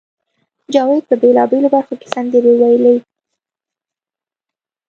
[0.73, 2.95] جاوید په بېلابېلو برخو کې سندرې وویلې